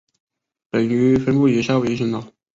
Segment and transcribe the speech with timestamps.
[0.71, 2.25] 本鱼分布于夏威夷群岛。